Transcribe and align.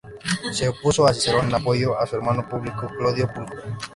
Se 0.51 0.67
opuso 0.67 1.05
a 1.05 1.13
Cicerón 1.13 1.49
en 1.49 1.53
apoyo 1.59 1.95
a 1.95 2.07
su 2.07 2.15
hermano 2.15 2.49
Publio 2.49 2.73
Clodio 2.97 3.31
Pulcro. 3.31 3.61